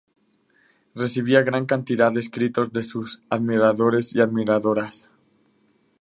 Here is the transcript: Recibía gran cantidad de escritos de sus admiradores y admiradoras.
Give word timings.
Recibía 0.95 1.43
gran 1.43 1.67
cantidad 1.67 2.11
de 2.11 2.21
escritos 2.21 2.73
de 2.73 2.81
sus 2.81 3.21
admiradores 3.29 4.15
y 4.15 4.19
admiradoras. 4.21 5.07